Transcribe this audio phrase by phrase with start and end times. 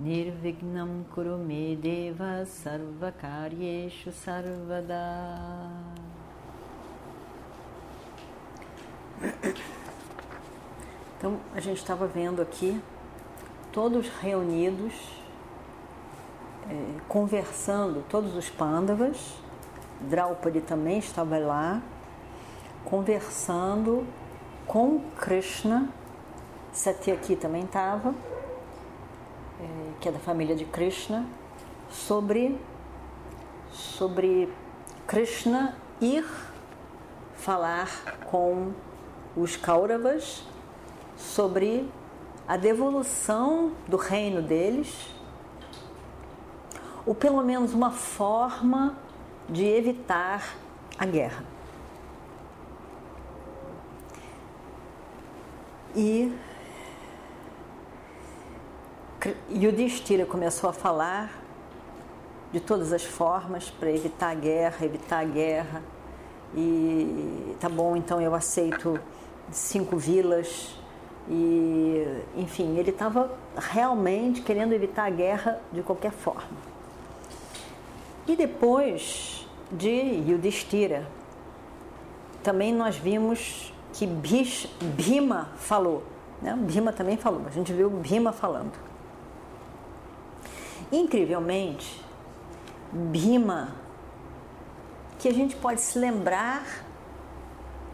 [0.00, 4.96] Nirvignam Kurume Deva Sarvakaryeshu Sarvada.
[11.18, 12.80] Então, a gente estava vendo aqui
[13.72, 14.94] todos reunidos,
[16.70, 19.34] é, conversando, todos os Pandavas,
[20.00, 21.82] Draupadi também estava lá,
[22.86, 24.06] conversando
[24.66, 25.90] com Krishna,
[26.72, 28.14] Satyaki também estava,
[30.00, 31.26] que é da família de Krishna,
[31.90, 32.58] sobre,
[33.70, 34.52] sobre
[35.06, 36.24] Krishna ir
[37.34, 37.88] falar
[38.30, 38.72] com
[39.36, 40.42] os Kauravas
[41.16, 41.88] sobre
[42.48, 45.14] a devolução do reino deles,
[47.06, 48.96] ou pelo menos uma forma
[49.48, 50.56] de evitar
[50.98, 51.44] a guerra.
[55.94, 56.32] E
[59.50, 61.30] Yudhishthira começou a falar
[62.52, 65.82] de todas as formas para evitar a guerra, evitar a guerra.
[66.54, 68.98] E tá bom, então eu aceito
[69.52, 70.74] cinco vilas
[71.28, 72.02] e,
[72.36, 76.70] enfim, ele estava realmente querendo evitar a guerra de qualquer forma.
[78.26, 79.90] E depois de
[80.28, 81.06] Yudhishthira,
[82.42, 86.02] também nós vimos que Bhima falou.
[86.40, 86.56] Né?
[86.58, 88.89] Bhima também falou, a gente viu Bhima falando.
[90.92, 92.04] Incrivelmente,
[92.92, 93.76] Bhima,
[95.18, 96.64] que a gente pode se lembrar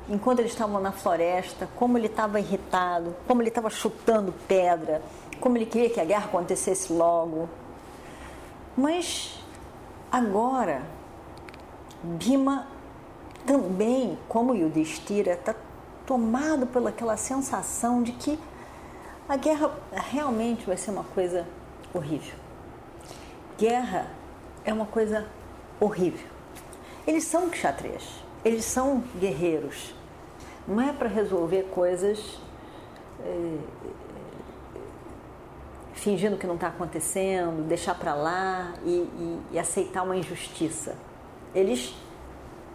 [0.09, 5.03] enquanto eles estavam na floresta, como ele estava irritado, como ele estava chutando pedra,
[5.41, 7.49] como ele queria que a guerra acontecesse logo.
[8.77, 9.39] Mas
[10.11, 10.83] agora,
[12.03, 12.67] Bima
[13.45, 15.55] também, como Yudhishthira, está
[16.07, 18.39] tomado pelaquela sensação de que
[19.29, 21.47] a guerra realmente vai ser uma coisa
[21.93, 22.46] horrível.
[23.59, 24.11] Guerra
[24.65, 25.27] é uma coisa
[25.81, 26.27] horrível.
[27.07, 28.05] Eles são kshatriyas,
[28.45, 29.95] eles são guerreiros,
[30.67, 32.39] não é para resolver coisas
[33.21, 33.59] é,
[35.95, 40.97] fingindo que não está acontecendo, deixar para lá e, e, e, aceitar uma injustiça.
[41.55, 41.95] Eles,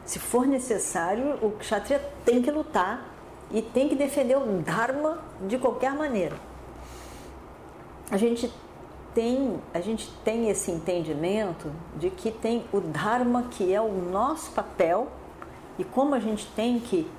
[0.04, 3.06] se for necessário, o kshatriya tem que lutar
[3.52, 6.36] e tem que defender o dharma de qualquer maneira.
[8.10, 8.52] A gente
[9.14, 14.52] tem, a gente tem esse entendimento de que tem o dharma que é o nosso
[14.52, 15.08] papel
[15.78, 17.10] e como a gente tem que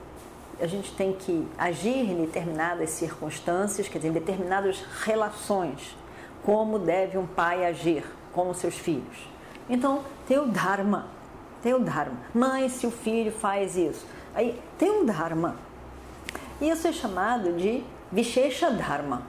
[0.60, 5.96] a gente tem que agir em determinadas circunstâncias, quer dizer, em determinadas relações,
[6.44, 9.28] como deve um pai agir com os seus filhos.
[9.68, 11.06] Então, tem o Dharma,
[11.62, 12.16] tem o Dharma.
[12.32, 15.56] Mãe, se o filho faz isso, aí tem um Dharma.
[16.60, 17.82] Isso é chamado de
[18.12, 19.22] Vishesha Dharma,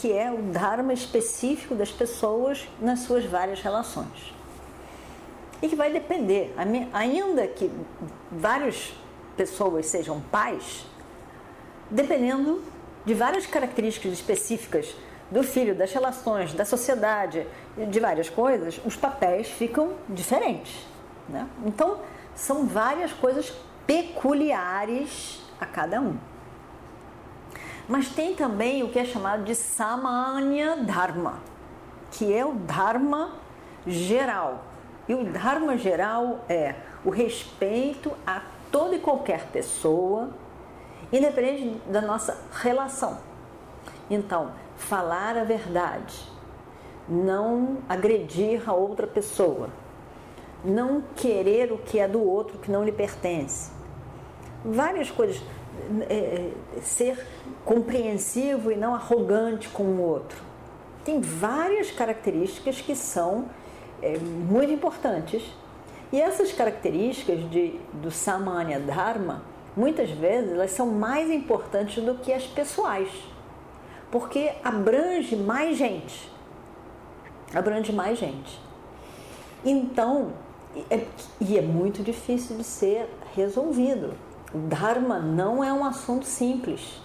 [0.00, 4.32] que é o Dharma específico das pessoas nas suas várias relações.
[5.60, 6.54] E que vai depender,
[6.92, 7.70] ainda que
[8.30, 8.94] vários
[9.36, 10.86] pessoas sejam pais,
[11.90, 12.62] dependendo
[13.04, 14.94] de várias características específicas
[15.30, 17.44] do filho, das relações, da sociedade,
[17.76, 20.86] de várias coisas, os papéis ficam diferentes.
[21.28, 21.46] Né?
[21.66, 21.98] Então,
[22.36, 23.52] são várias coisas
[23.84, 26.16] peculiares a cada um.
[27.88, 31.40] Mas tem também o que é chamado de Samanya Dharma,
[32.12, 33.32] que é o Dharma
[33.86, 34.64] geral.
[35.08, 40.28] E o Dharma geral é o respeito a toda e qualquer pessoa,
[41.10, 43.18] independente da nossa relação.
[44.10, 46.30] Então, falar a verdade,
[47.08, 49.70] não agredir a outra pessoa,
[50.62, 53.70] não querer o que é do outro que não lhe pertence.
[54.62, 55.40] Várias coisas.
[56.08, 56.14] É,
[56.76, 57.26] é ser
[57.64, 60.42] compreensivo e não arrogante com o outro.
[61.04, 63.46] Tem várias características que são
[64.02, 65.42] é, muito importantes
[66.12, 69.42] e essas características de, do Samanya Dharma,
[69.76, 73.10] muitas vezes, elas são mais importantes do que as pessoais,
[74.10, 76.30] porque abrange mais gente.
[77.54, 78.58] Abrange mais gente.
[79.64, 80.32] Então,
[80.90, 81.04] é,
[81.40, 84.14] e é muito difícil de ser resolvido.
[84.52, 87.00] O Dharma não é um assunto simples.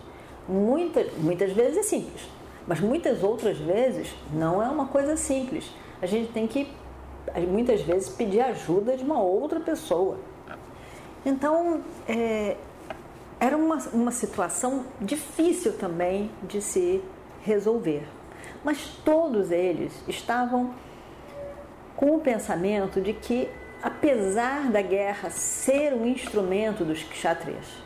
[0.47, 2.29] Muitas, muitas vezes é simples,
[2.67, 5.71] mas muitas outras vezes não é uma coisa simples.
[6.01, 6.67] A gente tem que
[7.47, 10.17] muitas vezes pedir ajuda de uma outra pessoa.
[11.25, 12.57] Então, é,
[13.39, 17.01] era uma, uma situação difícil também de se
[17.41, 18.05] resolver.
[18.63, 20.73] Mas todos eles estavam
[21.95, 23.49] com o pensamento de que,
[23.83, 27.83] apesar da guerra ser um instrumento dos kshatriyas,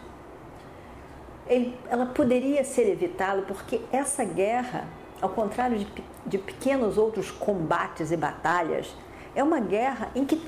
[1.90, 4.86] ela poderia ser evitada porque essa guerra,
[5.20, 5.88] ao contrário de,
[6.24, 8.96] de pequenos outros combates e batalhas,
[9.34, 10.40] é uma guerra em que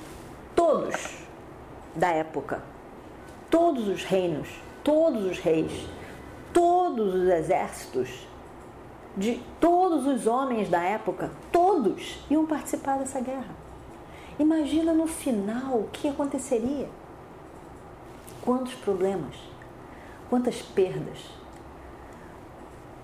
[0.56, 1.26] todos
[1.96, 2.62] da época,
[3.50, 4.50] todos os reinos,
[4.84, 5.88] todos os reis,
[6.54, 8.28] todos os exércitos,
[9.18, 13.69] de todos os homens da época, todos iam participar dessa guerra.
[14.40, 16.88] Imagina no final o que aconteceria.
[18.42, 19.36] Quantos problemas,
[20.30, 21.20] quantas perdas.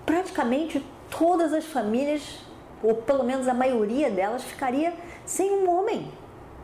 [0.06, 2.40] Praticamente todas as famílias,
[2.82, 4.94] ou pelo menos a maioria delas, ficaria
[5.26, 6.10] sem um homem.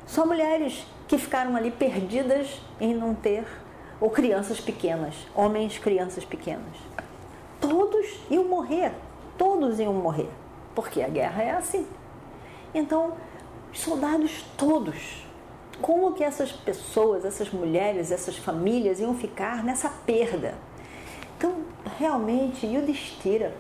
[0.07, 3.45] Só mulheres que ficaram ali perdidas em não ter,
[4.01, 6.77] ou crianças pequenas, homens, crianças pequenas.
[7.61, 8.93] Todos iam morrer,
[9.37, 10.31] todos iam morrer,
[10.75, 11.87] porque a guerra é assim.
[12.75, 13.13] Então,
[13.73, 15.27] os soldados todos,
[15.81, 20.55] como que essas pessoas, essas mulheres, essas famílias iam ficar nessa perda?
[21.37, 21.57] Então,
[21.99, 23.55] realmente, Yudhishthira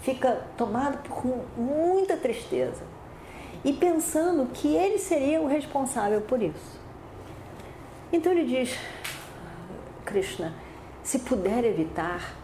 [0.00, 1.24] fica tomado por
[1.56, 2.82] muita tristeza
[3.64, 6.80] e pensando que ele seria o responsável por isso.
[8.12, 8.78] Então ele diz:
[10.04, 10.54] Krishna,
[11.02, 12.34] se puder evitar,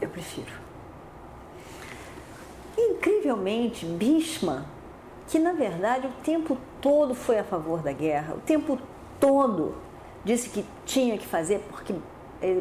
[0.00, 0.52] eu prefiro.
[2.76, 4.66] Incrivelmente, Bhishma,
[5.28, 8.78] que na verdade o tempo todo foi a favor da guerra, o tempo
[9.20, 9.74] todo
[10.24, 11.94] disse que tinha que fazer porque
[12.42, 12.60] eh,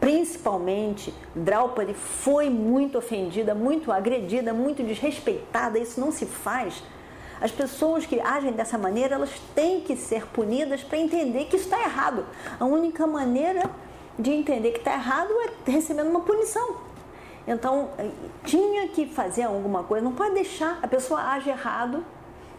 [0.00, 6.82] principalmente Draupadi foi muito ofendida, muito agredida, muito desrespeitada, isso não se faz.
[7.40, 11.80] As pessoas que agem dessa maneira, elas têm que ser punidas para entender que está
[11.80, 12.24] errado.
[12.58, 13.70] A única maneira
[14.18, 15.30] de entender que está errado
[15.66, 16.93] é recebendo uma punição.
[17.46, 18.10] Então, eh,
[18.44, 22.04] tinha que fazer alguma coisa, não pode deixar, a pessoa age errado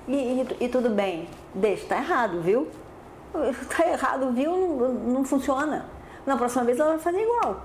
[0.08, 2.68] e, e, e tudo bem, deixa, está errado, viu?
[3.62, 4.52] Está errado, viu?
[4.56, 5.96] Não, não funciona
[6.26, 7.62] na próxima vez ela vai fazer igual.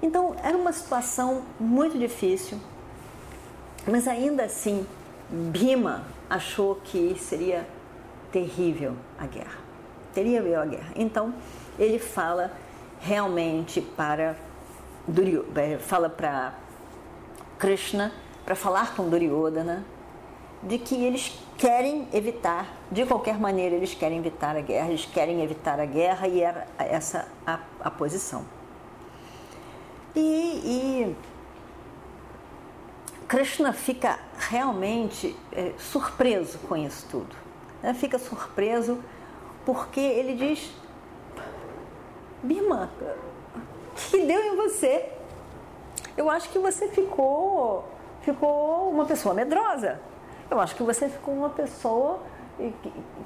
[0.00, 2.58] Então era uma situação muito difícil,
[3.86, 4.86] mas ainda assim
[5.28, 7.66] Bima achou que seria
[8.32, 9.58] terrível a guerra,
[10.14, 10.92] teria a guerra.
[10.96, 11.34] Então
[11.78, 12.50] ele fala
[13.00, 14.36] realmente para
[15.06, 16.54] Duryodhana, fala para
[17.58, 18.12] Krishna
[18.44, 19.84] para falar com Duryodhana
[20.62, 25.42] de que eles querem evitar, de qualquer maneira, eles querem evitar a guerra, eles querem
[25.42, 28.44] evitar a guerra e era essa a, a posição.
[30.14, 31.16] E, e,
[33.26, 37.34] Krishna fica realmente é, surpreso com isso tudo.
[37.82, 37.94] Né?
[37.94, 38.98] Fica surpreso
[39.64, 40.72] porque ele diz:
[42.42, 42.90] Bima,
[43.94, 45.10] que deu em você?
[46.16, 47.84] Eu acho que você ficou,
[48.22, 50.00] ficou uma pessoa medrosa
[50.52, 52.20] eu acho que você ficou uma pessoa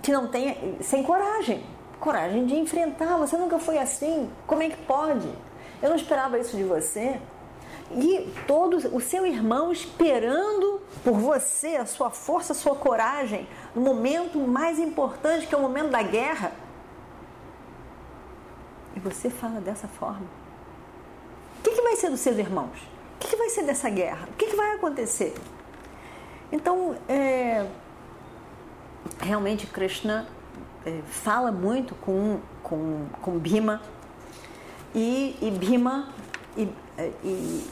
[0.01, 1.65] que não tem, sem coragem,
[1.99, 3.17] coragem de enfrentar.
[3.19, 4.31] Você nunca foi assim.
[4.47, 5.29] Como é que pode?
[5.83, 7.21] Eu não esperava isso de você.
[7.91, 13.83] E todo o seu irmão esperando por você, a sua força, a sua coragem, no
[13.83, 16.53] momento mais importante, que é o momento da guerra.
[18.95, 20.46] E você fala dessa forma.
[21.97, 22.77] Vai ser dos seus irmãos?
[23.15, 24.29] O que, que vai ser dessa guerra?
[24.31, 25.35] O que, que vai acontecer?
[26.53, 27.67] Então, é,
[29.19, 30.29] realmente Krishna
[30.85, 33.81] é, fala muito com, com, com Bhima
[34.95, 36.11] e, e Bhima
[36.55, 36.69] e,
[37.25, 37.67] e,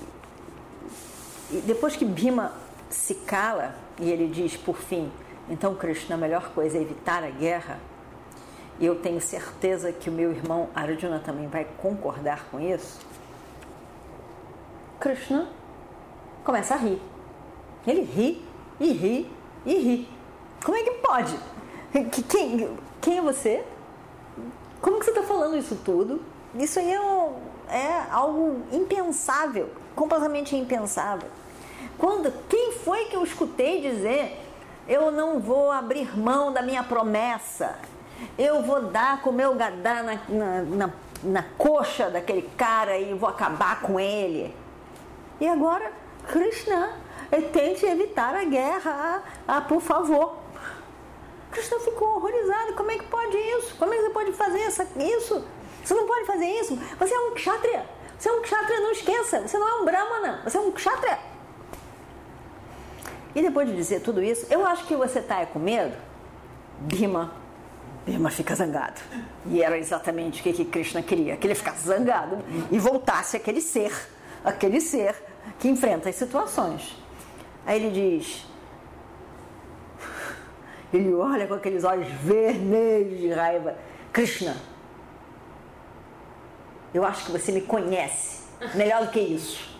[1.50, 2.50] e depois que Bhima
[2.88, 5.12] se cala e ele diz por fim,
[5.50, 7.78] então Krishna a melhor coisa é evitar a guerra
[8.80, 13.12] e eu tenho certeza que o meu irmão Arjuna também vai concordar com isso.
[15.00, 15.48] Krishna
[16.44, 17.00] começa a rir.
[17.86, 18.44] Ele ri
[18.80, 19.30] e ri,
[19.64, 20.08] e ri.
[20.64, 21.38] Como é que pode?
[22.28, 23.64] Quem, quem é você?
[24.80, 26.20] Como que você está falando isso tudo?
[26.54, 27.36] Isso aí é, um,
[27.68, 31.28] é algo impensável, completamente impensável.
[31.98, 34.40] Quando, quem foi que eu escutei dizer
[34.86, 37.78] eu não vou abrir mão da minha promessa,
[38.38, 40.90] eu vou dar com o meu gadá na, na, na,
[41.22, 44.54] na coxa daquele cara e vou acabar com ele?
[45.40, 45.92] E agora,
[46.28, 46.92] Krishna
[47.52, 50.36] tente evitar a guerra, ah, por favor.
[51.50, 52.74] Krishna ficou horrorizado.
[52.74, 53.76] Como é que pode isso?
[53.76, 55.44] Como é que você pode fazer essa, isso?
[55.84, 56.76] Você não pode fazer isso.
[56.98, 57.86] Você é um kshatriya.
[58.18, 59.40] Você é um kshatriya, não esqueça.
[59.46, 60.40] Você não é um brahmana.
[60.44, 61.18] Você é um kshatriya.
[63.34, 65.96] E depois de dizer tudo isso, eu acho que você está com medo.
[66.78, 67.32] Bima,
[68.06, 69.00] Bima fica zangado.
[69.46, 72.38] E era exatamente o que, que Krishna queria, que ele ficasse zangado
[72.70, 73.92] e voltasse aquele ser,
[74.44, 75.14] aquele ser
[75.58, 76.96] que enfrenta as situações.
[77.66, 78.46] Aí ele diz,
[80.92, 83.76] ele olha com aqueles olhos vermelhos de raiva,
[84.12, 84.56] Krishna,
[86.92, 89.74] eu acho que você me conhece melhor do que isso.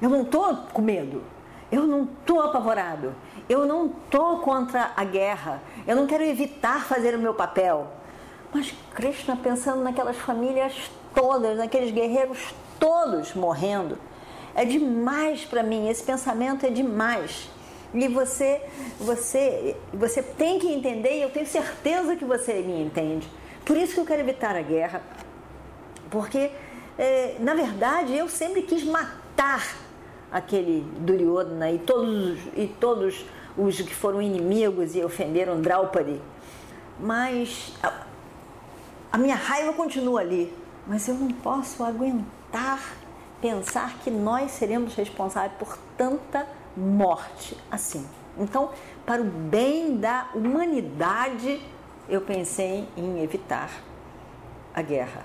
[0.00, 1.22] Eu não estou com medo.
[1.70, 3.14] Eu não estou apavorado.
[3.48, 5.60] Eu não estou contra a guerra.
[5.86, 7.88] Eu não quero evitar fazer o meu papel.
[8.52, 13.96] Mas Krishna pensando naquelas famílias todas, naqueles guerreiros todos morrendo,
[14.56, 15.88] é demais para mim.
[15.88, 17.48] Esse pensamento é demais.
[17.94, 18.60] E você,
[18.98, 23.30] você, você tem que entender, e eu tenho certeza que você me entende.
[23.64, 25.00] Por isso que eu quero evitar a guerra,
[26.10, 26.50] porque,
[26.98, 29.76] é, na verdade, eu sempre quis matar
[30.32, 33.24] aquele Duryodhana e todos, e todos
[33.56, 36.20] os que foram inimigos e ofenderam Draupadi.
[36.98, 37.92] Mas a,
[39.12, 40.52] a minha raiva continua ali.
[40.84, 42.41] Mas eu não posso aguentar
[43.40, 48.06] pensar que nós seremos responsáveis por tanta morte assim.
[48.38, 48.70] Então,
[49.04, 51.60] para o bem da humanidade,
[52.08, 53.70] eu pensei em evitar
[54.72, 55.22] a guerra.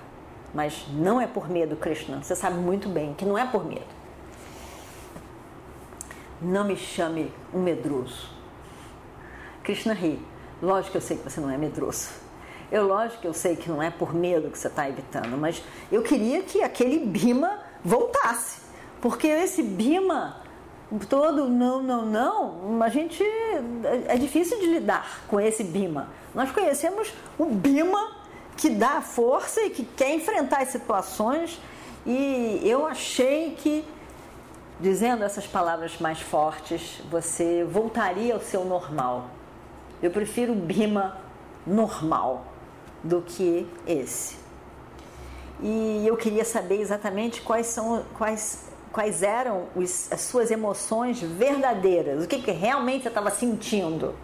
[0.52, 2.22] Mas não é por medo, Krishna.
[2.22, 3.86] Você sabe muito bem que não é por medo.
[6.40, 8.30] Não me chame um medroso.
[9.62, 10.20] Krishna ri.
[10.60, 12.10] Lógico que eu sei que você não é medroso.
[12.70, 15.62] Eu, lógico que eu sei que não é por medo que você está evitando, mas
[15.90, 18.60] eu queria que aquele Bima voltasse.
[19.00, 20.36] Porque esse Bima
[21.08, 23.22] todo não, não, não, a gente
[24.06, 26.08] é difícil de lidar com esse Bima.
[26.34, 28.16] Nós conhecemos o Bima
[28.56, 31.60] que dá força e que quer enfrentar as situações.
[32.04, 33.84] E eu achei que,
[34.80, 39.30] dizendo essas palavras mais fortes, você voltaria ao seu normal.
[40.02, 41.16] Eu prefiro Bima
[41.66, 42.44] normal
[43.02, 44.36] do que esse.
[45.60, 52.24] E eu queria saber exatamente quais são quais, quais eram os, as suas emoções verdadeiras,
[52.24, 54.14] o que, que realmente você estava sentindo.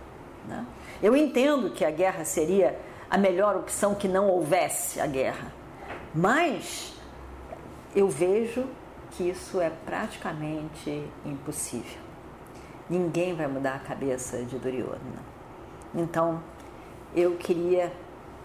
[0.47, 0.65] Né?
[1.03, 2.79] Eu entendo que a guerra seria
[3.11, 5.53] a melhor opção que não houvesse a guerra.
[6.15, 6.95] Mas
[7.95, 8.65] eu vejo
[9.13, 12.03] que isso é praticamente impossível.
[12.89, 15.23] Ninguém vai mudar a cabeça de Duryodhana.
[15.95, 16.43] Então,
[17.15, 17.93] eu queria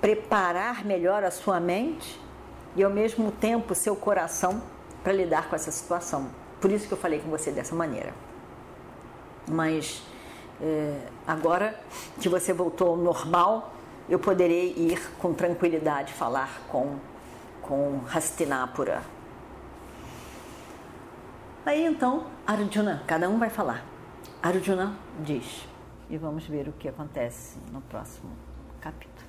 [0.02, 2.20] preparar melhor a sua mente
[2.76, 4.62] e ao mesmo tempo seu coração
[5.04, 6.30] para lidar com essa situação.
[6.62, 8.14] Por isso que eu falei com você dessa maneira.
[9.48, 10.04] Mas
[10.62, 11.80] é, agora
[12.20, 13.74] que você voltou ao normal,
[14.10, 16.98] eu poderei ir com tranquilidade falar com,
[17.62, 19.02] com Hastinapura.
[21.66, 23.86] Aí então, Arjuna, cada um vai falar.
[24.42, 25.68] Arjuna diz,
[26.10, 28.32] e vamos ver o que acontece no próximo
[28.82, 29.29] capítulo.